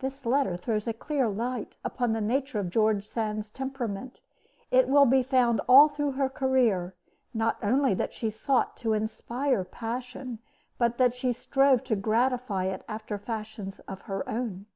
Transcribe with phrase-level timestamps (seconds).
[0.00, 4.18] This letter throws a clear light upon the nature of George Sand's temperament.
[4.72, 6.96] It will be found all through her career,
[7.32, 10.40] not only that she sought to inspire passion,
[10.76, 14.66] but that she strove to gratify it after fashions of her own.